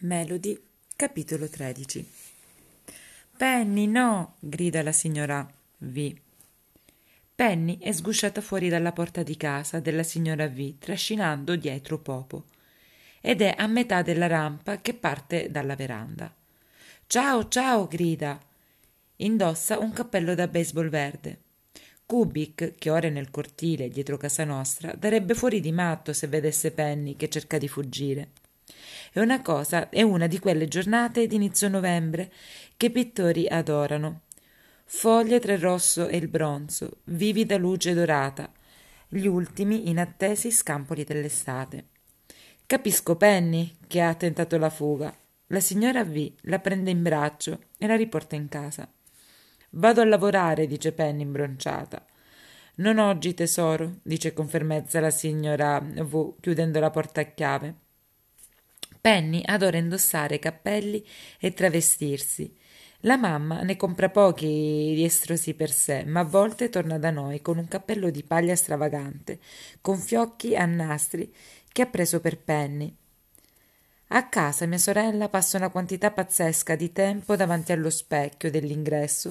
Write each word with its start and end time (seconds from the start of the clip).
Melody, 0.00 0.56
capitolo 0.94 1.48
13 1.48 2.08
Penny, 3.36 3.88
no! 3.88 4.34
grida 4.38 4.80
la 4.84 4.92
signora 4.92 5.44
V. 5.78 6.14
Penny 7.34 7.78
è 7.80 7.90
sgusciata 7.90 8.40
fuori 8.40 8.68
dalla 8.68 8.92
porta 8.92 9.24
di 9.24 9.36
casa 9.36 9.80
della 9.80 10.04
signora 10.04 10.46
V, 10.46 10.74
trascinando 10.78 11.56
dietro 11.56 11.98
Popo, 11.98 12.44
ed 13.20 13.40
è 13.40 13.52
a 13.58 13.66
metà 13.66 14.02
della 14.02 14.28
rampa 14.28 14.80
che 14.80 14.94
parte 14.94 15.50
dalla 15.50 15.74
veranda. 15.74 16.32
Ciao, 17.08 17.48
ciao! 17.48 17.88
grida. 17.88 18.40
Indossa 19.16 19.80
un 19.80 19.92
cappello 19.92 20.36
da 20.36 20.46
baseball 20.46 20.90
verde. 20.90 21.40
Kubik, 22.06 22.76
che 22.78 22.90
ora 22.90 23.08
è 23.08 23.10
nel 23.10 23.32
cortile 23.32 23.88
dietro 23.88 24.16
casa 24.16 24.44
nostra, 24.44 24.92
darebbe 24.92 25.34
fuori 25.34 25.58
di 25.58 25.72
matto 25.72 26.12
se 26.12 26.28
vedesse 26.28 26.70
Penny 26.70 27.16
che 27.16 27.28
cerca 27.28 27.58
di 27.58 27.66
fuggire. 27.66 28.37
È 29.12 29.20
una 29.20 29.42
cosa, 29.42 29.88
è 29.88 30.02
una 30.02 30.26
di 30.26 30.38
quelle 30.38 30.68
giornate 30.68 31.26
d'inizio 31.26 31.68
novembre 31.68 32.32
che 32.76 32.86
i 32.86 32.90
pittori 32.90 33.46
adorano. 33.48 34.22
Foglie 34.84 35.40
tra 35.40 35.52
il 35.52 35.58
rosso 35.58 36.08
e 36.08 36.16
il 36.16 36.28
bronzo, 36.28 37.00
vivida 37.04 37.56
luce 37.56 37.94
dorata, 37.94 38.50
gli 39.08 39.26
ultimi 39.26 39.88
inattesi 39.88 40.50
scampoli 40.50 41.04
dell'estate. 41.04 41.88
Capisco 42.66 43.16
Penny 43.16 43.76
che 43.86 44.02
ha 44.02 44.14
tentato 44.14 44.58
la 44.58 44.70
fuga. 44.70 45.14
La 45.46 45.60
signora 45.60 46.04
V 46.04 46.32
la 46.42 46.58
prende 46.58 46.90
in 46.90 47.02
braccio 47.02 47.60
e 47.78 47.86
la 47.86 47.96
riporta 47.96 48.36
in 48.36 48.48
casa. 48.48 48.86
Vado 49.70 50.02
a 50.02 50.04
lavorare, 50.04 50.66
dice 50.66 50.92
Penny 50.92 51.22
imbronciata. 51.22 52.04
Non 52.76 52.98
oggi, 52.98 53.32
tesoro, 53.32 54.00
dice 54.02 54.34
con 54.34 54.46
fermezza 54.46 55.00
la 55.00 55.10
signora 55.10 55.80
V, 55.80 56.34
chiudendo 56.40 56.78
la 56.80 56.90
porta 56.90 57.22
a 57.22 57.24
chiave. 57.24 57.74
Penny 59.00 59.42
adora 59.44 59.76
indossare 59.76 60.38
cappelli 60.38 61.04
e 61.38 61.52
travestirsi. 61.52 62.56
La 63.02 63.16
mamma 63.16 63.62
ne 63.62 63.76
compra 63.76 64.08
pochi 64.08 64.92
riestrosi 64.94 65.54
per 65.54 65.70
sé, 65.70 66.04
ma 66.04 66.20
a 66.20 66.24
volte 66.24 66.68
torna 66.68 66.98
da 66.98 67.10
noi 67.10 67.40
con 67.40 67.56
un 67.56 67.68
cappello 67.68 68.10
di 68.10 68.24
paglia 68.24 68.56
stravagante, 68.56 69.38
con 69.80 69.98
fiocchi 69.98 70.56
a 70.56 70.66
nastri 70.66 71.32
che 71.70 71.82
ha 71.82 71.86
preso 71.86 72.20
per 72.20 72.38
Penny. 72.38 72.92
A 74.08 74.26
casa 74.28 74.64
mia 74.64 74.78
sorella 74.78 75.28
passa 75.28 75.58
una 75.58 75.68
quantità 75.68 76.10
pazzesca 76.10 76.74
di 76.76 76.92
tempo 76.92 77.36
davanti 77.36 77.72
allo 77.72 77.90
specchio 77.90 78.50
dell'ingresso 78.50 79.30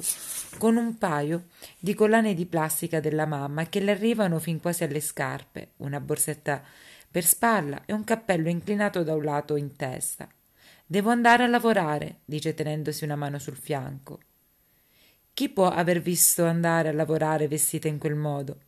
con 0.60 0.76
un 0.76 1.00
paio 1.00 1.48
di 1.80 1.96
collane 1.96 2.36
di 2.36 2.46
plastica 2.46 3.00
della 3.00 3.26
mamma 3.26 3.68
che 3.70 3.80
le 3.80 3.92
arrivano 3.92 4.38
fin 4.38 4.62
quasi 4.62 4.84
alle 4.84 5.02
scarpe, 5.02 5.72
una 5.78 6.00
borsetta 6.00 6.62
per 7.18 7.26
spalla 7.26 7.82
e 7.86 7.94
un 7.94 8.04
cappello 8.04 8.48
inclinato 8.48 9.02
da 9.02 9.16
un 9.16 9.24
lato 9.24 9.56
in 9.56 9.76
testa. 9.76 10.30
Devo 10.86 11.10
andare 11.10 11.46
a 11.46 11.48
lavorare, 11.48 12.20
dice 12.26 12.54
tenendosi 12.54 13.06
una 13.06 13.16
mano 13.16 13.40
sul 13.40 13.56
fianco. 13.56 14.20
Chi 15.34 15.50
può 15.50 15.68
aver 15.68 16.00
visto 16.00 16.46
andare 16.46 16.90
a 16.90 16.94
lavorare 16.94 17.48
vestita 17.48 17.88
in 17.88 17.98
quel 17.98 18.14
modo? 18.14 18.60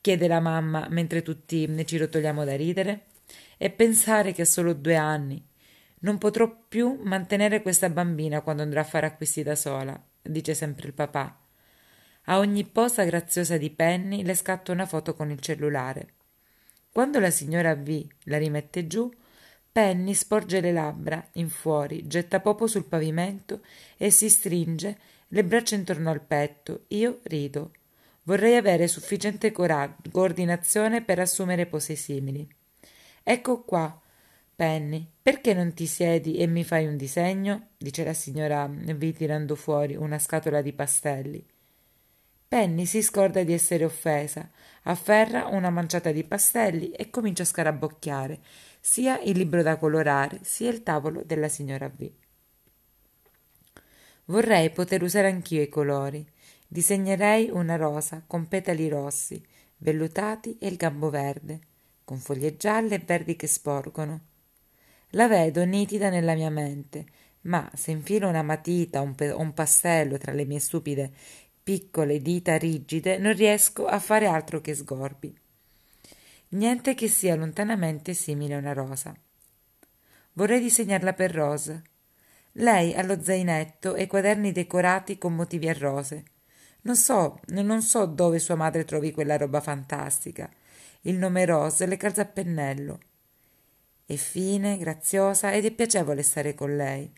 chiede 0.00 0.26
la 0.28 0.40
mamma 0.40 0.86
mentre 0.88 1.20
tutti 1.20 1.66
ne 1.66 1.84
ci 1.84 1.98
rotoliamo 1.98 2.42
da 2.46 2.56
ridere. 2.56 3.08
E 3.58 3.68
pensare 3.68 4.32
che 4.32 4.42
ha 4.42 4.46
solo 4.46 4.72
due 4.72 4.96
anni. 4.96 5.46
Non 6.00 6.16
potrò 6.16 6.50
più 6.66 6.98
mantenere 7.02 7.60
questa 7.60 7.90
bambina 7.90 8.40
quando 8.40 8.62
andrò 8.62 8.80
a 8.80 8.84
fare 8.84 9.04
acquisti 9.04 9.42
da 9.42 9.56
sola, 9.56 10.02
dice 10.22 10.54
sempre 10.54 10.86
il 10.86 10.94
papà. 10.94 11.38
A 12.24 12.38
ogni 12.38 12.64
posa 12.64 13.04
graziosa 13.04 13.58
di 13.58 13.68
Penny 13.68 14.24
le 14.24 14.34
scatta 14.34 14.72
una 14.72 14.86
foto 14.86 15.12
con 15.12 15.30
il 15.30 15.40
cellulare. 15.40 16.13
Quando 16.94 17.18
la 17.18 17.30
signora 17.30 17.74
V 17.74 18.06
la 18.26 18.38
rimette 18.38 18.86
giù, 18.86 19.12
Penny 19.72 20.14
sporge 20.14 20.60
le 20.60 20.70
labbra 20.70 21.26
in 21.32 21.48
fuori, 21.48 22.06
getta 22.06 22.38
popo 22.38 22.68
sul 22.68 22.84
pavimento 22.84 23.62
e 23.96 24.10
si 24.10 24.30
stringe 24.30 24.96
le 25.26 25.42
braccia 25.42 25.74
intorno 25.74 26.10
al 26.10 26.20
petto. 26.20 26.84
Io 26.90 27.18
rido. 27.24 27.72
Vorrei 28.22 28.54
avere 28.54 28.86
sufficiente 28.86 29.50
coordinazione 29.50 31.02
per 31.02 31.18
assumere 31.18 31.66
pose 31.66 31.96
simili. 31.96 32.48
Ecco 33.24 33.64
qua, 33.64 34.00
Penny, 34.54 35.04
perché 35.20 35.52
non 35.52 35.74
ti 35.74 35.86
siedi 35.86 36.36
e 36.36 36.46
mi 36.46 36.62
fai 36.62 36.86
un 36.86 36.96
disegno? 36.96 37.70
dice 37.76 38.04
la 38.04 38.14
signora 38.14 38.68
V 38.68 39.12
tirando 39.12 39.56
fuori 39.56 39.96
una 39.96 40.20
scatola 40.20 40.62
di 40.62 40.72
pastelli. 40.72 41.44
Penny 42.54 42.86
si 42.86 43.02
scorda 43.02 43.42
di 43.42 43.52
essere 43.52 43.84
offesa, 43.84 44.48
afferra 44.84 45.48
una 45.48 45.70
manciata 45.70 46.12
di 46.12 46.22
pastelli 46.22 46.92
e 46.92 47.10
comincia 47.10 47.42
a 47.42 47.46
scarabocchiare 47.46 48.38
sia 48.78 49.20
il 49.22 49.36
libro 49.36 49.60
da 49.60 49.76
colorare 49.76 50.38
sia 50.42 50.70
il 50.70 50.84
tavolo 50.84 51.24
della 51.24 51.48
signora 51.48 51.88
V. 51.88 52.08
Vorrei 54.26 54.70
poter 54.70 55.02
usare 55.02 55.26
anch'io 55.26 55.62
i 55.62 55.68
colori. 55.68 56.24
Disegnerei 56.68 57.50
una 57.50 57.74
rosa 57.74 58.22
con 58.24 58.46
petali 58.46 58.88
rossi, 58.88 59.44
vellutati 59.78 60.56
e 60.60 60.68
il 60.68 60.76
gambo 60.76 61.10
verde, 61.10 61.58
con 62.04 62.18
foglie 62.18 62.56
gialle 62.56 62.94
e 62.94 63.02
verdi 63.04 63.34
che 63.34 63.48
sporgono. 63.48 64.20
La 65.10 65.26
vedo 65.26 65.64
nitida 65.64 66.08
nella 66.08 66.34
mia 66.34 66.50
mente, 66.50 67.04
ma 67.44 67.68
se 67.74 67.90
infilo 67.90 68.28
una 68.28 68.42
matita 68.42 69.00
o 69.00 69.02
un, 69.02 69.14
pe- 69.16 69.32
un 69.32 69.52
pastello 69.52 70.18
tra 70.18 70.32
le 70.32 70.44
mie 70.44 70.60
stupide 70.60 71.12
piccole 71.64 72.20
dita 72.20 72.58
rigide, 72.58 73.16
non 73.16 73.32
riesco 73.32 73.86
a 73.86 73.98
fare 73.98 74.26
altro 74.26 74.60
che 74.60 74.74
sgorbi. 74.74 75.34
Niente 76.50 76.94
che 76.94 77.08
sia 77.08 77.34
lontanamente 77.34 78.12
simile 78.12 78.54
a 78.54 78.58
una 78.58 78.74
rosa. 78.74 79.16
Vorrei 80.34 80.60
disegnarla 80.60 81.14
per 81.14 81.32
Rose. 81.32 81.82
Lei 82.52 82.94
ha 82.94 83.02
lo 83.02 83.20
zainetto 83.20 83.94
e 83.94 84.06
quaderni 84.06 84.52
decorati 84.52 85.16
con 85.16 85.34
motivi 85.34 85.68
a 85.68 85.76
rose. 85.76 86.24
Non 86.82 86.96
so, 86.96 87.40
non 87.46 87.82
so 87.82 88.04
dove 88.04 88.38
sua 88.38 88.54
madre 88.54 88.84
trovi 88.84 89.10
quella 89.10 89.36
roba 89.36 89.60
fantastica. 89.60 90.48
Il 91.00 91.16
nome 91.16 91.46
Rose 91.46 91.86
le 91.86 91.96
calza 91.96 92.22
a 92.22 92.26
pennello. 92.26 93.00
È 94.04 94.14
fine, 94.16 94.76
graziosa 94.76 95.52
ed 95.52 95.64
è 95.64 95.70
piacevole 95.70 96.22
stare 96.22 96.54
con 96.54 96.76
lei. 96.76 97.10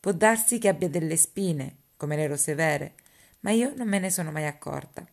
Può 0.00 0.12
darsi 0.12 0.58
che 0.58 0.68
abbia 0.68 0.88
delle 0.88 1.16
spine, 1.16 1.76
come 1.96 2.16
le 2.16 2.26
rose 2.26 2.54
vere, 2.54 2.94
ma 3.42 3.52
io 3.52 3.72
non 3.76 3.86
me 3.86 3.98
ne 4.00 4.10
sono 4.10 4.32
mai 4.32 4.46
accorta. 4.46 5.06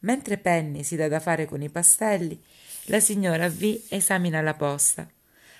Mentre 0.00 0.38
Penny 0.38 0.82
si 0.82 0.96
dà 0.96 1.08
da 1.08 1.20
fare 1.20 1.44
con 1.44 1.62
i 1.62 1.68
pastelli, 1.68 2.42
la 2.84 3.00
signora 3.00 3.48
V 3.48 3.84
esamina 3.90 4.40
la 4.40 4.54
posta, 4.54 5.08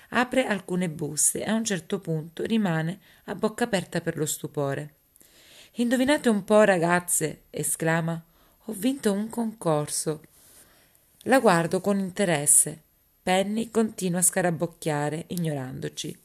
apre 0.09 0.45
alcune 0.45 0.89
buste 0.89 1.43
e 1.43 1.49
a 1.49 1.53
un 1.53 1.63
certo 1.63 1.99
punto 1.99 2.43
rimane 2.43 2.99
a 3.25 3.35
bocca 3.35 3.65
aperta 3.65 4.01
per 4.01 4.17
lo 4.17 4.25
stupore. 4.25 4.95
Indovinate 5.75 6.27
un 6.27 6.43
po', 6.43 6.63
ragazze, 6.63 7.43
esclama. 7.49 8.21
Ho 8.65 8.73
vinto 8.73 9.13
un 9.13 9.29
concorso. 9.29 10.21
La 11.25 11.39
guardo 11.39 11.79
con 11.79 11.97
interesse. 11.97 12.81
Penny 13.23 13.69
continua 13.69 14.19
a 14.19 14.23
scarabocchiare, 14.23 15.25
ignorandoci. 15.27 16.17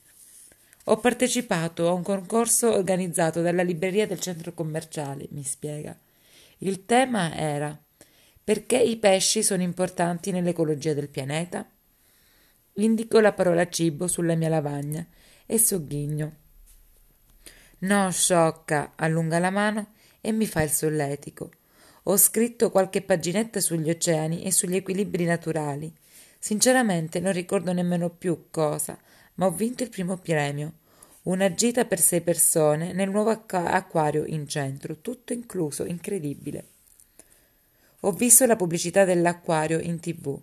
Ho 0.88 0.98
partecipato 0.98 1.88
a 1.88 1.92
un 1.92 2.02
concorso 2.02 2.72
organizzato 2.72 3.42
dalla 3.42 3.62
libreria 3.62 4.06
del 4.06 4.20
centro 4.20 4.52
commerciale, 4.54 5.26
mi 5.30 5.42
spiega. 5.42 5.98
Il 6.58 6.84
tema 6.86 7.34
era 7.34 7.76
perché 8.42 8.78
i 8.78 8.96
pesci 8.96 9.42
sono 9.42 9.62
importanti 9.62 10.30
nell'ecologia 10.30 10.94
del 10.94 11.08
pianeta? 11.08 11.68
Indico 12.74 13.18
la 13.18 13.32
parola 13.32 13.68
cibo 13.68 14.06
sulla 14.06 14.36
mia 14.36 14.48
lavagna 14.48 15.04
e 15.44 15.58
sogghigno. 15.58 16.36
No, 17.78 18.08
sciocca, 18.12 18.92
allunga 18.94 19.40
la 19.40 19.50
mano 19.50 19.94
e 20.20 20.30
mi 20.30 20.46
fa 20.46 20.62
il 20.62 20.70
solletico. 20.70 21.50
Ho 22.04 22.16
scritto 22.16 22.70
qualche 22.70 23.02
paginetta 23.02 23.58
sugli 23.58 23.90
oceani 23.90 24.44
e 24.44 24.52
sugli 24.52 24.76
equilibri 24.76 25.24
naturali. 25.24 25.92
Sinceramente 26.38 27.18
non 27.18 27.32
ricordo 27.32 27.72
nemmeno 27.72 28.10
più 28.10 28.46
cosa, 28.50 28.96
ma 29.36 29.46
ho 29.46 29.50
vinto 29.50 29.82
il 29.82 29.90
primo 29.90 30.16
premio. 30.18 30.74
Una 31.26 31.52
gita 31.54 31.84
per 31.86 31.98
sei 31.98 32.20
persone 32.20 32.92
nel 32.92 33.10
nuovo 33.10 33.30
acquario 33.50 34.24
in 34.26 34.46
centro, 34.46 35.00
tutto 35.00 35.32
incluso, 35.32 35.84
incredibile. 35.84 36.68
Ho 38.00 38.12
visto 38.12 38.46
la 38.46 38.54
pubblicità 38.54 39.04
dell'acquario 39.04 39.80
in 39.80 39.98
tv. 39.98 40.40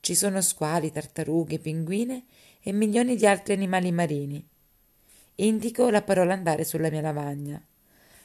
Ci 0.00 0.16
sono 0.16 0.40
squali, 0.40 0.90
tartarughe, 0.90 1.60
pinguine 1.60 2.24
e 2.60 2.72
milioni 2.72 3.14
di 3.14 3.26
altri 3.28 3.52
animali 3.52 3.92
marini. 3.92 4.44
Indico 5.36 5.88
la 5.88 6.02
parola 6.02 6.34
andare 6.34 6.64
sulla 6.64 6.90
mia 6.90 7.00
lavagna. 7.00 7.64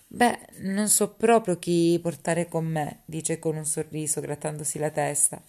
Beh, 0.07 0.39
non 0.61 0.89
so 0.89 1.13
proprio 1.13 1.59
chi 1.59 1.99
portare 2.01 2.47
con 2.47 2.65
me, 2.65 3.01
dice 3.05 3.37
con 3.37 3.55
un 3.55 3.65
sorriso, 3.65 4.19
grattandosi 4.19 4.79
la 4.79 4.89
testa. 4.89 5.39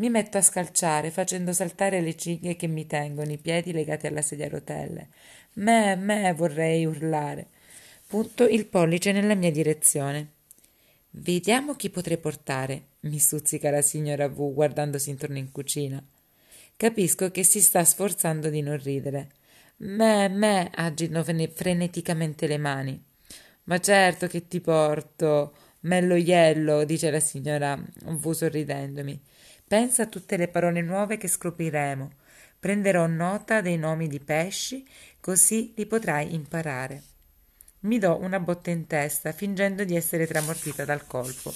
Mi 0.00 0.08
metto 0.08 0.38
a 0.38 0.42
scalciare, 0.42 1.10
facendo 1.10 1.52
saltare 1.52 2.00
le 2.00 2.16
cinghie 2.16 2.56
che 2.56 2.66
mi 2.66 2.86
tengono 2.86 3.32
i 3.32 3.36
piedi 3.36 3.70
legati 3.70 4.06
alla 4.06 4.22
sedia 4.22 4.46
a 4.46 4.48
rotelle. 4.48 5.08
Me, 5.54 5.94
me, 5.94 6.32
vorrei 6.32 6.86
urlare. 6.86 7.48
Punto 8.06 8.48
il 8.48 8.64
pollice 8.64 9.12
nella 9.12 9.34
mia 9.34 9.50
direzione. 9.50 10.32
Vediamo 11.10 11.76
chi 11.76 11.90
potrei 11.90 12.16
portare, 12.16 12.84
mi 13.00 13.18
stuzzica 13.18 13.70
la 13.70 13.82
signora 13.82 14.26
V 14.26 14.54
guardandosi 14.54 15.10
intorno 15.10 15.36
in 15.36 15.52
cucina. 15.52 16.02
Capisco 16.76 17.30
che 17.30 17.44
si 17.44 17.60
sta 17.60 17.84
sforzando 17.84 18.48
di 18.48 18.62
non 18.62 18.78
ridere, 18.78 19.32
Me, 19.82 20.28
me, 20.28 20.70
agitano 20.74 21.22
freneticamente 21.22 22.46
le 22.46 22.56
mani. 22.56 23.04
Ma 23.64 23.78
certo 23.78 24.26
che 24.28 24.48
ti 24.48 24.60
porto. 24.60 25.54
Mello 25.80 26.14
Iello, 26.14 26.84
dice 26.84 27.10
la 27.10 27.20
signora 27.20 27.76
V 27.76 28.30
sorridendomi. 28.30 29.20
Pensa 29.70 30.02
a 30.02 30.06
tutte 30.06 30.36
le 30.36 30.48
parole 30.48 30.82
nuove 30.82 31.16
che 31.16 31.28
scopriremo. 31.28 32.10
Prenderò 32.58 33.06
nota 33.06 33.60
dei 33.60 33.78
nomi 33.78 34.08
di 34.08 34.18
pesci, 34.18 34.84
così 35.20 35.72
li 35.76 35.86
potrai 35.86 36.34
imparare. 36.34 37.02
Mi 37.82 38.00
do 38.00 38.18
una 38.20 38.40
botta 38.40 38.70
in 38.70 38.88
testa, 38.88 39.30
fingendo 39.30 39.84
di 39.84 39.94
essere 39.94 40.26
tramortita 40.26 40.84
dal 40.84 41.06
colpo. 41.06 41.54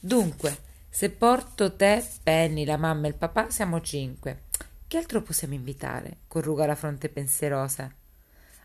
Dunque, 0.00 0.58
se 0.90 1.10
porto 1.10 1.76
te, 1.76 2.04
Penny, 2.24 2.64
la 2.64 2.76
mamma 2.76 3.06
e 3.06 3.10
il 3.10 3.14
papà, 3.14 3.48
siamo 3.48 3.80
cinque. 3.80 4.46
Che 4.84 4.96
altro 4.96 5.22
possiamo 5.22 5.54
invitare? 5.54 6.22
corruga 6.26 6.66
la 6.66 6.74
fronte 6.74 7.08
pensierosa. 7.08 7.88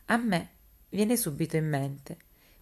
A 0.06 0.18
me 0.18 0.50
viene 0.90 1.16
subito 1.16 1.58
in 1.58 1.70
mente. 1.70 2.18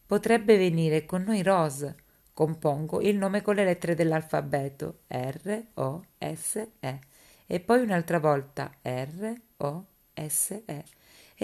Potrebbe 0.06 0.58
venire 0.58 1.06
con 1.06 1.24
noi 1.24 1.42
Rose. 1.42 1.96
Compongo 2.34 3.02
il 3.02 3.18
nome 3.18 3.42
con 3.42 3.56
le 3.56 3.66
lettere 3.66 3.96
dell'alfabeto 3.96 5.02
R, 5.08 5.64
O, 5.76 6.06
S, 6.18 6.68
E. 6.80 7.00
E 7.46 7.60
poi 7.60 7.82
un'altra 7.82 8.20
volta 8.20 8.72
R, 8.82 9.34
O, 9.58 9.86
S, 10.14 10.62
E 10.66 10.84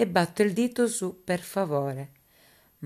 e 0.00 0.06
batto 0.06 0.42
il 0.42 0.52
dito 0.52 0.86
su 0.86 1.24
per 1.24 1.40
favore. 1.40 2.10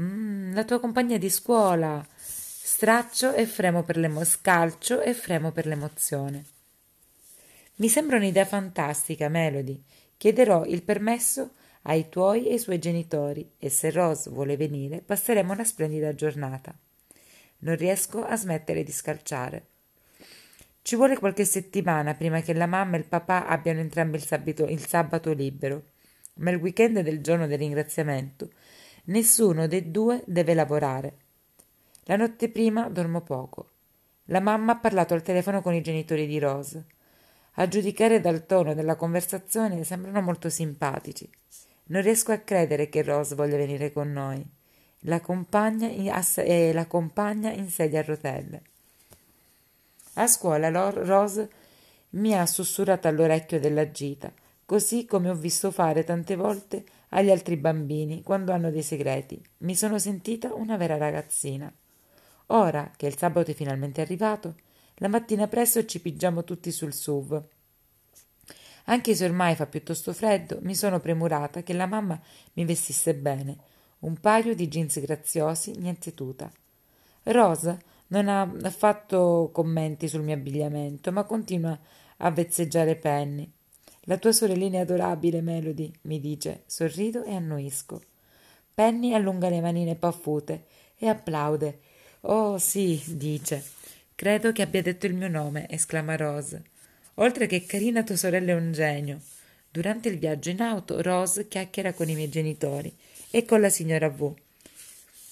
Mm, 0.01 0.55
la 0.55 0.65
tua 0.65 0.81
compagna 0.81 1.19
di 1.19 1.29
scuola. 1.29 2.03
Straccio 2.17 3.35
e 3.35 3.45
fremo 3.45 3.83
per 3.83 3.99
l'emo- 3.99 4.25
scalcio 4.25 5.03
e 5.03 5.13
fremo 5.13 5.53
per 5.53 5.67
l'emozione. 5.67 6.45
Mi 7.77 7.91
sembra 7.91 8.17
un'idea 8.17 8.47
fantastica, 8.47 9.29
Melody. 9.29 9.79
Chiederò 10.17 10.65
il 10.65 10.83
permesso 10.83 11.51
ai 11.83 12.09
tuoi 12.09 12.47
e 12.47 12.53
ai 12.53 12.59
suoi 12.59 12.79
genitori 12.79 13.47
e 13.59 13.69
se 13.69 13.91
Rose 13.91 14.31
vuole 14.31 14.57
venire 14.57 15.03
passeremo 15.03 15.53
una 15.53 15.65
splendida 15.65 16.15
giornata. 16.15 16.75
Non 17.63 17.77
riesco 17.77 18.25
a 18.25 18.37
smettere 18.37 18.85
di 18.85 18.93
scalciare. 18.93 19.67
Ci 20.83 20.97
vuole 20.97 21.19
qualche 21.19 21.45
settimana 21.45 22.15
prima 22.15 22.41
che 22.41 22.55
la 22.55 22.67
mamma 22.67 22.97
e 22.97 23.01
il 23.01 23.07
papà 23.07 23.47
abbiano 23.47 23.81
entrambi 23.81 24.17
il 24.17 24.25
sabato, 24.25 24.65
il 24.65 24.85
sabato 24.87 25.33
libero 25.33 25.91
ma 26.35 26.51
il 26.51 26.57
weekend 26.57 27.01
del 27.01 27.21
giorno 27.21 27.47
del 27.47 27.59
ringraziamento 27.59 28.51
nessuno 29.05 29.67
dei 29.67 29.91
due 29.91 30.23
deve 30.27 30.55
lavorare. 30.55 31.17
La 32.05 32.17
notte 32.17 32.49
prima 32.49 32.89
dormo 32.89 33.21
poco. 33.21 33.69
La 34.27 34.41
mamma 34.41 34.73
ha 34.73 34.79
parlato 34.79 35.15
al 35.15 35.23
telefono 35.23 35.61
con 35.61 35.75
i 35.75 35.83
genitori 35.83 36.27
di 36.27 36.39
Rose. 36.39 36.87
A 37.57 37.69
giudicare 37.69 38.21
dal 38.21 38.47
tono 38.47 38.75
della 38.75 38.97
conversazione 38.97 39.85
sembrano 39.85 40.21
molto 40.23 40.49
simpatici. 40.49 41.29
Non 41.87 42.03
riesco 42.03 42.33
a 42.33 42.39
credere 42.39 42.89
che 42.89 43.03
Rose 43.03 43.35
voglia 43.35 43.57
venire 43.57 43.93
con 43.93 44.11
noi. 44.13 44.45
La 45.07 45.21
compagna 45.21 45.89
in, 45.89 46.13
eh, 46.37 46.73
la 46.73 46.87
compagna 46.87 47.51
in 47.51 47.69
sedia 47.69 48.01
a 48.01 48.05
rotelle. 48.05 48.63
A 50.15 50.27
scuola 50.27 50.69
Rose 50.91 51.51
mi 52.11 52.37
ha 52.37 52.45
sussurrato 52.47 53.09
all'orecchio 53.09 53.59
della 53.59 53.91
gita 53.91 54.33
così 54.73 55.05
come 55.05 55.29
ho 55.29 55.35
visto 55.35 55.71
fare 55.71 56.03
tante 56.03 56.35
volte 56.35 56.85
agli 57.11 57.31
altri 57.31 57.59
bambini 57.59 58.23
quando 58.23 58.53
hanno 58.53 58.71
dei 58.71 58.83
segreti. 58.83 59.39
Mi 59.59 59.75
sono 59.77 59.99
sentita 59.99 60.55
una 60.55 60.79
vera 60.79 60.97
ragazzina. 60.97 61.71
Ora 62.47 62.91
che 62.97 63.07
il 63.07 63.19
sabato 63.19 63.51
è 63.51 63.55
finalmente 63.55 64.01
arrivato, 64.01 64.55
la 64.95 65.09
mattina 65.09 65.47
presto 65.47 65.85
ci 65.85 66.01
pigiamo 66.01 66.43
tutti 66.43 66.71
sul 66.71 66.95
SUV. 66.95 67.43
Anche 68.85 69.15
se 69.15 69.27
ormai 69.27 69.55
fa 69.57 69.67
piuttosto 69.67 70.15
freddo, 70.15 70.57
mi 70.63 70.75
sono 70.75 71.01
premurata 71.01 71.63
che 71.63 71.75
la 71.75 71.87
mamma 71.87 72.19
mi 72.55 72.65
vestisse 72.65 73.15
bene. 73.15 73.59
Un 74.03 74.19
paio 74.19 74.55
di 74.55 74.67
jeans 74.67 75.01
graziosi, 75.01 75.77
niente 75.79 76.13
tuta. 76.13 76.51
Rosa 77.25 77.79
non 78.09 78.29
ha 78.29 78.71
fatto 78.71 79.51
commenti 79.53 80.09
sul 80.09 80.23
mio 80.23 80.35
abbigliamento, 80.35 81.13
ma 81.13 81.23
continua 81.23 81.79
a 82.19 82.31
vezzeggiare 82.31 82.97
Penny. 82.97 83.49
La 84.07 84.19
tua 84.19 84.33
sorellina 84.33 84.79
è 84.79 84.81
adorabile, 84.81 85.41
Melody, 85.41 85.93
mi 86.03 86.19
dice. 86.19 86.65
Sorrido 86.67 87.23
e 87.23 87.35
annuisco. 87.35 88.03
Penny 88.75 89.15
allunga 89.15 89.49
le 89.49 89.61
manine 89.61 89.95
paffute 89.95 90.67
e 90.99 91.07
applaude. 91.07 91.79
Oh, 92.23 92.59
sì, 92.59 93.01
dice. 93.07 93.63
Credo 94.17 94.51
che 94.51 94.63
abbia 94.63 94.83
detto 94.83 95.07
il 95.07 95.15
mio 95.15 95.29
nome, 95.29 95.69
esclama 95.69 96.17
Rose. 96.17 96.63
Oltre 97.15 97.47
che 97.47 97.65
carina, 97.65 98.03
tua 98.03 98.17
sorella 98.17 98.51
è 98.51 98.57
un 98.57 98.73
genio. 98.73 99.21
Durante 99.73 100.11
il 100.11 100.19
viaggio 100.19 100.51
in 100.51 100.61
auto, 100.61 101.01
Rose 101.01 101.49
chiacchiera 101.49 101.95
con 101.95 102.07
i 102.07 102.15
miei 102.15 102.29
genitori 102.29 102.95
e 103.31 103.47
con 103.47 103.63
la 103.63 103.71
signora 103.71 104.11
V. 104.11 104.35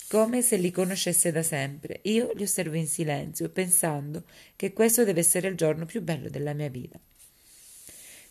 Come 0.09 0.41
se 0.41 0.57
li 0.57 0.71
conoscesse 0.71 1.31
da 1.31 1.43
sempre. 1.43 2.01
Io 2.05 2.33
li 2.33 2.45
osservo 2.45 2.75
in 2.75 2.87
silenzio, 2.87 3.51
pensando 3.51 4.23
che 4.57 4.73
questo 4.73 5.05
deve 5.05 5.21
essere 5.21 5.49
il 5.49 5.57
giorno 5.57 5.85
più 5.85 6.01
bello 6.01 6.31
della 6.31 6.55
mia 6.55 6.71
vita. 6.71 6.99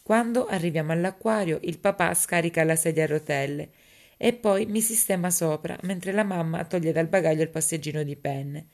Quando 0.02 0.48
arriviamo 0.48 0.94
all'acquario, 0.94 1.60
il 1.62 1.78
papà 1.78 2.16
scarica 2.16 2.64
la 2.64 2.76
sedia 2.76 3.04
a 3.04 3.08
rotelle 3.08 3.70
e 4.18 4.34
poi 4.34 4.66
mi 4.66 4.82
sistema 4.82 5.30
sopra, 5.30 5.78
mentre 5.84 6.12
la 6.12 6.24
mamma 6.24 6.66
toglie 6.66 6.92
dal 6.92 7.06
bagaglio 7.06 7.44
il 7.44 7.50
passeggino 7.50 8.02
di 8.02 8.16
penne, 8.16 8.66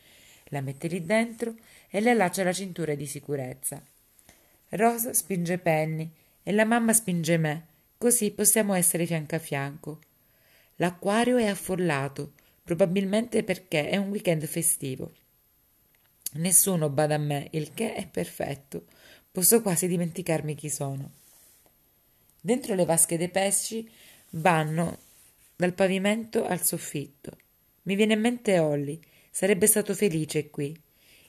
la 0.45 0.61
mette 0.61 0.87
lì 0.87 1.03
dentro 1.03 1.53
e 1.89 1.99
le 1.99 2.11
allaccia 2.11 2.45
la 2.45 2.53
cintura 2.53 2.95
di 2.95 3.05
sicurezza. 3.05 3.83
Rosa 4.69 5.13
spinge 5.13 5.57
Penny 5.57 6.09
e 6.47 6.51
la 6.51 6.63
mamma 6.63 6.93
spinge 6.93 7.37
me, 7.37 7.65
così 7.97 8.29
possiamo 8.29 8.75
essere 8.75 9.07
fianco 9.07 9.33
a 9.33 9.39
fianco. 9.39 9.99
L'acquario 10.75 11.37
è 11.37 11.47
affollato, 11.47 12.33
probabilmente 12.63 13.43
perché 13.43 13.89
è 13.89 13.97
un 13.97 14.09
weekend 14.09 14.45
festivo. 14.45 15.11
Nessuno 16.33 16.89
bada 16.89 17.15
a 17.15 17.17
me, 17.17 17.47
il 17.53 17.73
che 17.73 17.95
è 17.95 18.05
perfetto. 18.05 18.85
Posso 19.31 19.63
quasi 19.63 19.87
dimenticarmi 19.87 20.53
chi 20.53 20.69
sono. 20.69 21.13
Dentro 22.39 22.75
le 22.75 22.85
vasche 22.85 23.17
dei 23.17 23.29
pesci 23.29 23.89
vanno 24.31 24.99
dal 25.55 25.73
pavimento 25.73 26.45
al 26.45 26.63
soffitto. 26.63 27.35
Mi 27.83 27.95
viene 27.95 28.13
in 28.13 28.19
mente 28.19 28.59
Olly. 28.59 28.99
Sarebbe 29.31 29.65
stato 29.65 29.95
felice 29.95 30.51
qui. 30.51 30.79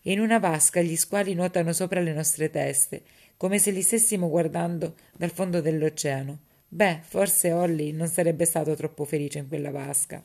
In 0.02 0.20
una 0.20 0.38
vasca 0.38 0.82
gli 0.82 0.94
squali 0.94 1.32
nuotano 1.32 1.72
sopra 1.72 2.00
le 2.00 2.12
nostre 2.12 2.50
teste, 2.50 3.02
come 3.37 3.59
se 3.59 3.71
li 3.71 3.83
stessimo 3.83 4.29
guardando 4.29 4.94
dal 5.15 5.31
fondo 5.31 5.61
dell'oceano. 5.61 6.38
Beh, 6.69 7.00
forse 7.02 7.52
Olly 7.52 7.93
non 7.93 8.09
sarebbe 8.09 8.45
stato 8.45 8.75
troppo 8.75 9.05
felice 9.05 9.38
in 9.38 9.49
quella 9.49 9.71
vasca. 9.71 10.23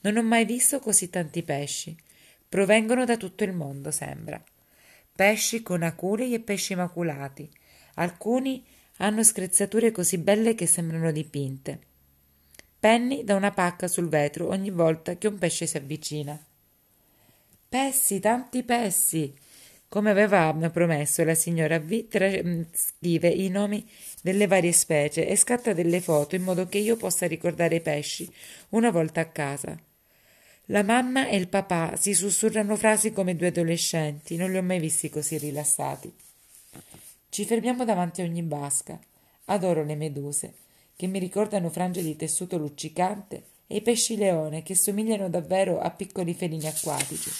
Non 0.00 0.16
ho 0.16 0.22
mai 0.22 0.44
visto 0.44 0.78
così 0.78 1.10
tanti 1.10 1.42
pesci. 1.42 1.96
Provengono 2.48 3.04
da 3.04 3.16
tutto 3.16 3.44
il 3.44 3.52
mondo, 3.52 3.90
sembra. 3.90 4.42
Pesci 5.12 5.62
con 5.62 5.82
aculei 5.82 6.34
e 6.34 6.40
pesci 6.40 6.74
maculati. 6.74 7.50
Alcuni 7.94 8.64
hanno 8.98 9.22
screzzature 9.22 9.90
così 9.90 10.18
belle 10.18 10.54
che 10.54 10.66
sembrano 10.66 11.10
dipinte. 11.10 11.80
Penny 12.78 13.24
dà 13.24 13.34
una 13.34 13.50
pacca 13.50 13.88
sul 13.88 14.08
vetro 14.08 14.48
ogni 14.48 14.70
volta 14.70 15.16
che 15.16 15.26
un 15.26 15.36
pesce 15.36 15.66
si 15.66 15.76
avvicina. 15.76 16.40
Pessi, 17.68 18.20
tanti 18.20 18.62
pessi! 18.62 19.34
Come 19.90 20.10
aveva 20.10 20.52
promesso 20.70 21.24
la 21.24 21.34
signora 21.34 21.78
V, 21.78 22.06
mm, 22.44 22.62
scrive 22.74 23.28
i 23.28 23.48
nomi 23.48 23.88
delle 24.20 24.46
varie 24.46 24.72
specie 24.72 25.26
e 25.26 25.34
scatta 25.34 25.72
delle 25.72 26.02
foto 26.02 26.34
in 26.34 26.42
modo 26.42 26.68
che 26.68 26.76
io 26.76 26.96
possa 26.96 27.26
ricordare 27.26 27.76
i 27.76 27.80
pesci 27.80 28.30
una 28.70 28.90
volta 28.90 29.22
a 29.22 29.28
casa. 29.28 29.80
La 30.66 30.82
mamma 30.82 31.28
e 31.28 31.36
il 31.36 31.48
papà 31.48 31.96
si 31.96 32.12
sussurrano 32.12 32.76
frasi 32.76 33.12
come 33.12 33.34
due 33.34 33.46
adolescenti, 33.46 34.36
non 34.36 34.50
li 34.50 34.58
ho 34.58 34.62
mai 34.62 34.78
visti 34.78 35.08
così 35.08 35.38
rilassati. 35.38 36.12
Ci 37.30 37.46
fermiamo 37.46 37.86
davanti 37.86 38.20
a 38.20 38.24
ogni 38.24 38.42
vasca. 38.42 39.00
Adoro 39.46 39.84
le 39.84 39.94
meduse, 39.94 40.52
che 40.96 41.06
mi 41.06 41.18
ricordano 41.18 41.70
frange 41.70 42.02
di 42.02 42.14
tessuto 42.14 42.58
luccicante, 42.58 43.42
e 43.66 43.76
i 43.76 43.82
pesci 43.82 44.18
leone, 44.18 44.62
che 44.62 44.74
somigliano 44.74 45.30
davvero 45.30 45.80
a 45.80 45.90
piccoli 45.90 46.34
felini 46.34 46.66
acquatici. 46.66 47.30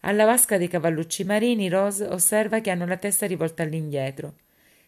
Alla 0.00 0.24
vasca 0.24 0.56
dei 0.56 0.68
cavallucci 0.68 1.24
marini, 1.24 1.68
Rose 1.68 2.06
osserva 2.06 2.60
che 2.60 2.70
hanno 2.70 2.86
la 2.86 2.96
testa 2.96 3.26
rivolta 3.26 3.62
all'indietro. 3.62 4.36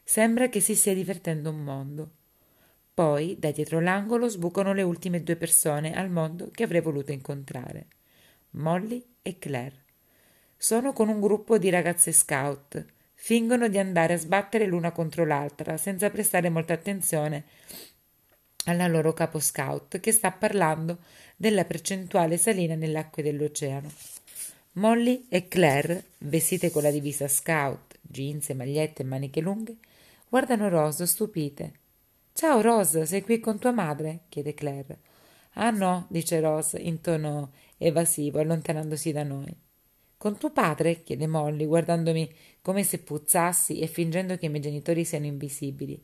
Sembra 0.03 0.49
che 0.49 0.61
si 0.61 0.75
stia 0.75 0.95
divertendo 0.95 1.51
un 1.51 1.63
mondo. 1.63 2.11
Poi, 2.95 3.37
da 3.39 3.51
dietro 3.51 3.81
l'angolo, 3.81 4.29
sbucano 4.29 4.73
le 4.73 4.83
ultime 4.83 5.23
due 5.23 5.37
persone 5.37 5.95
al 5.95 6.11
mondo 6.11 6.51
che 6.51 6.65
avrei 6.65 6.81
voluto 6.81 7.13
incontrare. 7.13 7.87
Molly 8.51 9.05
e 9.23 9.39
Claire. 9.39 9.85
Sono 10.57 10.93
con 10.93 11.09
un 11.09 11.21
gruppo 11.21 11.59
di 11.59 11.71
ragazze 11.71 12.13
scout. 12.13 12.85
Fingono 13.15 13.69
di 13.69 13.79
andare 13.79 14.15
a 14.15 14.19
sbattere 14.19 14.67
l'una 14.67 14.93
contro 14.93 15.25
l'altra, 15.25 15.77
senza 15.77 16.11
prestare 16.11 16.49
molta 16.49 16.73
attenzione 16.73 17.45
alla 18.67 18.87
loro 18.87 19.13
capo 19.13 19.41
scout, 19.41 20.01
che 20.01 20.13
sta 20.13 20.31
parlando 20.31 20.99
della 21.37 21.65
percentuale 21.65 22.37
salina 22.37 22.75
nelle 22.75 22.99
acque 22.99 23.23
dell'oceano. 23.23 23.91
Molly 24.77 25.27
e 25.29 25.49
Claire, 25.49 26.05
vestite 26.21 26.71
con 26.71 26.83
la 26.83 26.91
divisa 26.91 27.29
scout, 27.29 27.99
jeans, 28.01 28.49
magliette 28.51 29.03
e 29.03 29.05
maniche 29.05 29.43
lunghe, 29.43 29.77
guardano 30.31 30.71
Rose 30.71 31.05
stupite. 31.05 31.73
Ciao 32.33 32.63
Rose, 32.63 33.05
sei 33.05 33.21
qui 33.21 33.39
con 33.39 33.59
tua 33.59 33.73
madre? 33.73 34.21
chiede 34.31 34.55
Claire. 34.55 34.99
Ah 35.55 35.69
no, 35.69 36.07
dice 36.09 36.41
Rose 36.41 36.79
in 36.79 37.03
tono 37.03 37.53
evasivo, 37.77 38.39
allontanandosi 38.39 39.13
da 39.13 39.25
noi. 39.25 39.55
Con 40.17 40.39
tuo 40.39 40.51
padre? 40.51 41.03
chiede 41.03 41.27
Molly, 41.27 41.67
guardandomi 41.67 42.35
come 42.63 42.83
se 42.83 42.97
puzzassi 43.01 43.79
e 43.79 43.87
fingendo 43.87 44.39
che 44.39 44.47
i 44.47 44.49
miei 44.49 44.63
genitori 44.63 45.05
siano 45.05 45.27
invisibili. 45.27 46.01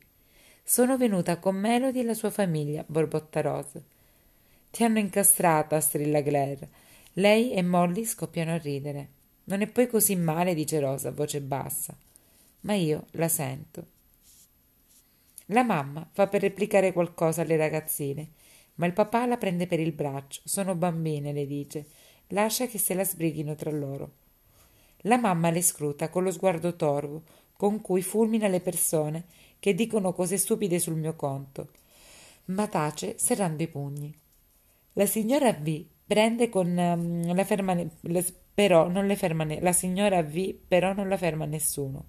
Sono 0.61 0.95
venuta 0.95 1.39
con 1.39 1.55
Melody 1.55 2.01
e 2.01 2.03
la 2.03 2.13
sua 2.13 2.29
famiglia, 2.29 2.83
borbotta 2.85 3.41
Rose. 3.41 3.83
Ti 4.69 4.83
hanno 4.83 4.99
incastrata, 4.99 5.79
strilla 5.79 6.21
Claire. 6.21 6.87
Lei 7.19 7.51
e 7.51 7.61
Molly 7.61 8.05
scoppiano 8.05 8.53
a 8.53 8.57
ridere. 8.57 9.09
Non 9.45 9.59
è 9.59 9.67
poi 9.67 9.87
così 9.87 10.15
male, 10.15 10.53
dice 10.53 10.79
Rosa 10.79 11.09
a 11.09 11.11
voce 11.11 11.41
bassa. 11.41 11.93
Ma 12.61 12.75
io 12.75 13.07
la 13.11 13.27
sento. 13.27 13.87
La 15.47 15.63
mamma 15.63 16.07
fa 16.13 16.27
per 16.27 16.39
replicare 16.39 16.93
qualcosa 16.93 17.41
alle 17.41 17.57
ragazzine, 17.57 18.31
ma 18.75 18.85
il 18.85 18.93
papà 18.93 19.25
la 19.25 19.35
prende 19.35 19.67
per 19.67 19.81
il 19.81 19.91
braccio. 19.91 20.39
Sono 20.45 20.75
bambine, 20.75 21.33
le 21.33 21.45
dice. 21.45 21.87
Lascia 22.27 22.67
che 22.67 22.77
se 22.77 22.93
la 22.93 23.03
sbrighino 23.03 23.53
tra 23.55 23.71
loro. 23.71 24.13
La 24.99 25.17
mamma 25.17 25.49
le 25.49 25.61
scruta 25.61 26.07
con 26.07 26.23
lo 26.23 26.31
sguardo 26.31 26.77
torvo, 26.77 27.23
con 27.57 27.81
cui 27.81 28.01
fulmina 28.01 28.47
le 28.47 28.61
persone 28.61 29.25
che 29.59 29.73
dicono 29.73 30.13
cose 30.13 30.37
stupide 30.37 30.79
sul 30.79 30.95
mio 30.95 31.17
conto, 31.17 31.71
ma 32.45 32.65
tace 32.67 33.17
serrando 33.17 33.61
i 33.61 33.67
pugni. 33.67 34.17
La 34.93 35.05
signora 35.05 35.51
V 35.51 35.85
prende 36.09 36.49
con 36.49 36.75
um, 36.75 37.35
la 37.35 37.43
ferma, 37.43 37.75
le, 37.75 38.25
però 38.51 38.87
non 38.87 39.05
le 39.05 39.15
ferma 39.15 39.43
ne, 39.43 39.61
la 39.61 39.73
signora 39.73 40.23
V 40.23 40.55
però 40.67 40.91
non 40.93 41.07
la 41.07 41.17
ferma 41.17 41.45
nessuno. 41.45 42.05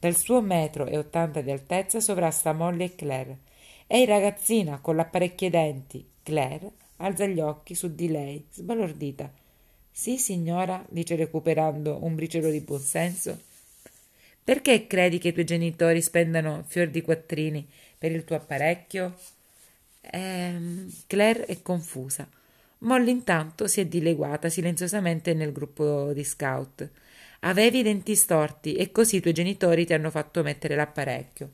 Dal 0.00 0.16
suo 0.16 0.40
metro 0.40 0.86
e 0.86 0.98
ottanta 0.98 1.40
di 1.40 1.52
altezza 1.52 2.00
sovrasta 2.00 2.52
Molly 2.52 2.84
e 2.86 2.94
Claire. 2.96 3.38
Ehi 3.86 4.04
ragazzina, 4.04 4.80
con 4.80 4.96
l'apparecchio 4.96 5.46
ai 5.46 5.52
denti. 5.52 6.04
Claire 6.24 6.72
alza 6.96 7.24
gli 7.26 7.38
occhi 7.38 7.76
su 7.76 7.94
di 7.94 8.08
lei, 8.08 8.44
sbalordita. 8.50 9.32
Sì, 9.92 10.18
signora, 10.18 10.84
dice 10.88 11.14
recuperando 11.14 12.02
un 12.02 12.16
briciolo 12.16 12.50
di 12.50 12.60
buonsenso. 12.60 13.38
Perché 14.42 14.88
credi 14.88 15.18
che 15.18 15.28
i 15.28 15.32
tuoi 15.32 15.44
genitori 15.44 16.02
spendano 16.02 16.64
fior 16.66 16.88
di 16.88 17.02
quattrini 17.02 17.64
per 17.96 18.10
il 18.10 18.24
tuo 18.24 18.34
apparecchio? 18.34 19.16
Ehm, 20.00 20.90
Claire 21.06 21.44
è 21.46 21.62
confusa. 21.62 22.28
Molly 22.80 23.10
intanto 23.10 23.66
si 23.66 23.80
è 23.80 23.86
dileguata 23.86 24.48
silenziosamente 24.48 25.34
nel 25.34 25.52
gruppo 25.52 26.12
di 26.12 26.24
scout. 26.24 26.88
Avevi 27.40 27.80
i 27.80 27.82
denti 27.82 28.14
storti 28.14 28.74
e 28.74 28.90
così 28.90 29.16
i 29.16 29.20
tuoi 29.20 29.34
genitori 29.34 29.84
ti 29.84 29.92
hanno 29.92 30.10
fatto 30.10 30.42
mettere 30.42 30.76
l'apparecchio. 30.76 31.50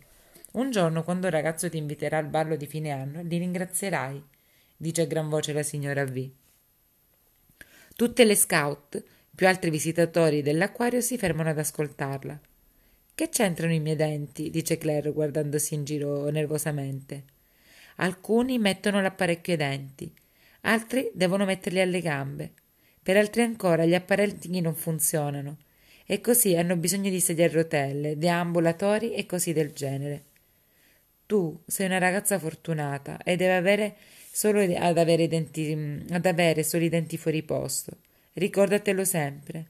Un 0.53 0.71
giorno, 0.71 1.03
quando 1.03 1.27
il 1.27 1.33
ragazzo 1.33 1.69
ti 1.69 1.77
inviterà 1.77 2.19
al 2.19 2.27
ballo 2.27 2.57
di 2.57 2.67
fine 2.67 2.91
anno, 2.91 3.23
li 3.23 3.39
ringrazierai, 3.39 4.23
dice 4.77 5.03
a 5.03 5.07
gran 5.07 5.29
voce 5.29 5.53
la 5.53 5.63
signora 5.63 6.05
V. 6.05 6.31
Tutte 7.95 8.25
le 8.25 8.35
scout, 8.35 9.03
più 9.35 9.49
altri 9.49 9.71
visitatori 9.71 10.43
dell'acquario 10.43 11.01
si 11.01 11.19
fermano 11.19 11.51
ad 11.51 11.59
ascoltarla. 11.59 12.41
Che 13.15 13.29
c'entrano 13.29 13.73
i 13.73 13.81
miei 13.81 13.97
denti? 13.97 14.51
dice 14.51 14.79
Claire 14.79 15.13
guardandosi 15.13 15.75
in 15.75 15.85
giro 15.85 16.29
nervosamente. 16.31 17.25
Alcuni 17.97 18.59
mettono 18.59 19.01
l'apparecchio 19.01 19.55
ai 19.55 19.59
denti, 19.59 20.15
altri 20.67 21.11
devono 21.15 21.45
metterli 21.45 21.81
alle 21.81 22.01
gambe. 22.01 22.53
Per 23.03 23.17
altri 23.17 23.43
ancora 23.43 23.85
gli 23.85 23.95
apparecchi 23.95 24.61
non 24.61 24.75
funzionano 24.75 25.59
e 26.05 26.21
così 26.21 26.57
hanno 26.57 26.77
bisogno 26.77 27.11
di 27.11 27.21
sedie 27.21 27.47
a 27.47 27.53
rotelle, 27.53 28.19
deambulatori 28.19 29.15
e 29.15 29.27
così 29.27 29.53
del 29.53 29.73
genere. 29.73 30.25
Tu 31.27 31.61
sei 31.67 31.87
una 31.87 31.99
ragazza 31.99 32.39
fortunata 32.39 33.19
e 33.23 33.37
devi 33.37 33.53
avere 33.53 33.97
solo 34.31 34.61
ad 34.61 34.99
avere, 34.99 35.29
denti, 35.29 36.05
ad 36.11 36.27
avere 36.27 36.63
solo 36.63 36.85
i 36.85 36.89
denti 36.89 37.17
fuori 37.17 37.43
posto. 37.43 37.97
Ricordatelo 38.35 39.05
sempre. 39.05 39.67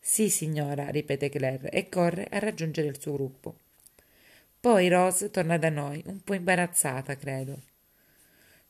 Sì, 0.00 0.28
signora, 0.30 0.88
ripete 0.88 1.28
Claire 1.28 1.70
e 1.70 1.88
corre 1.88 2.26
a 2.30 2.38
raggiungere 2.38 2.88
il 2.88 3.00
suo 3.00 3.12
gruppo. 3.12 3.56
Poi 4.58 4.88
Rose 4.88 5.30
torna 5.30 5.58
da 5.58 5.68
noi, 5.68 6.02
un 6.06 6.20
po' 6.22 6.34
imbarazzata, 6.34 7.16
credo. 7.16 7.60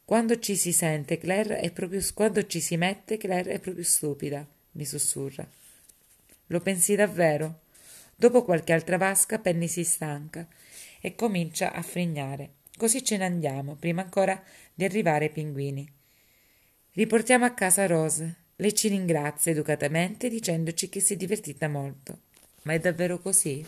Quando 0.04 0.38
ci 0.38 0.56
si 0.56 0.72
sente, 0.72 1.16
Claire 1.18 1.60
è 1.60 1.70
proprio 1.70 2.00
quando 2.12 2.44
ci 2.46 2.60
si 2.60 2.76
mette, 2.76 3.16
Claire 3.16 3.52
è 3.52 3.58
proprio 3.60 3.84
stupida, 3.84 4.46
mi 4.72 4.84
sussurra. 4.84 5.48
Lo 6.48 6.60
pensi 6.60 6.94
davvero? 6.94 7.60
Dopo 8.14 8.44
qualche 8.44 8.72
altra 8.72 8.98
vasca, 8.98 9.38
Penny 9.38 9.68
si 9.68 9.84
stanca 9.84 10.46
e 11.00 11.14
comincia 11.14 11.72
a 11.72 11.82
frignare. 11.82 12.54
Così 12.76 13.04
ce 13.04 13.16
ne 13.16 13.24
andiamo, 13.24 13.76
prima 13.76 14.02
ancora 14.02 14.42
di 14.74 14.84
arrivare 14.84 15.26
ai 15.26 15.30
pinguini. 15.30 15.90
Riportiamo 16.92 17.44
a 17.44 17.54
casa 17.54 17.86
Rose. 17.86 18.36
Lei 18.56 18.74
ci 18.74 18.88
ringrazia 18.88 19.52
educatamente 19.52 20.28
dicendoci 20.28 20.88
che 20.88 21.00
si 21.00 21.14
è 21.14 21.16
divertita 21.16 21.68
molto. 21.68 22.20
Ma 22.62 22.74
è 22.74 22.78
davvero 22.78 23.18
così? 23.18 23.64